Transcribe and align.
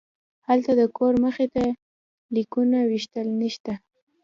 هلته 0.47 0.71
د 0.81 0.83
کور 0.97 1.13
مخې 1.25 1.47
ته 1.55 1.63
د 1.71 1.75
لیکونو 2.35 2.77
ویشل 2.89 3.27
نشته 3.41 3.73